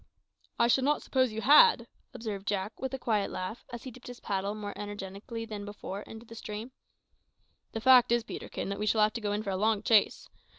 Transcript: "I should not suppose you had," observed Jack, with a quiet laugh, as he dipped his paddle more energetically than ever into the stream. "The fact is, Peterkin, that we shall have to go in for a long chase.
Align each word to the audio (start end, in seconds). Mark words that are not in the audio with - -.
"I 0.57 0.67
should 0.67 0.83
not 0.83 1.03
suppose 1.03 1.31
you 1.31 1.41
had," 1.41 1.85
observed 2.11 2.47
Jack, 2.47 2.79
with 2.81 2.91
a 2.95 2.97
quiet 2.97 3.29
laugh, 3.29 3.63
as 3.71 3.83
he 3.83 3.91
dipped 3.91 4.07
his 4.07 4.19
paddle 4.19 4.55
more 4.55 4.73
energetically 4.75 5.45
than 5.45 5.69
ever 5.69 6.01
into 6.01 6.25
the 6.25 6.33
stream. 6.33 6.71
"The 7.73 7.81
fact 7.81 8.11
is, 8.11 8.23
Peterkin, 8.23 8.69
that 8.69 8.79
we 8.79 8.87
shall 8.87 9.01
have 9.03 9.13
to 9.13 9.21
go 9.21 9.31
in 9.31 9.43
for 9.43 9.51
a 9.51 9.55
long 9.57 9.83
chase. 9.83 10.27